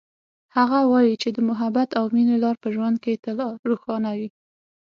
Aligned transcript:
هغه 0.55 0.79
وایي 0.91 1.13
چې 1.21 1.29
د 1.33 1.37
محبت 1.49 1.89
او 1.99 2.05
مینې 2.13 2.37
لار 2.43 2.55
په 2.63 2.67
ژوند 2.75 2.97
کې 3.03 3.21
تل 3.23 3.37
روښانه 3.69 4.11
وي 4.17 4.29